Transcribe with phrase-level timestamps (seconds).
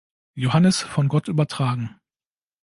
[0.33, 1.95] Johannes von Gott übertragen.